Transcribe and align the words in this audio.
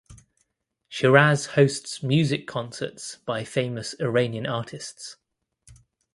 Shiraz 0.89 1.45
hosts 1.53 2.01
music 2.01 2.47
concerts 2.47 3.17
by 3.17 3.43
famous 3.43 3.93
Iranian 4.01 4.47
artists. 4.47 5.17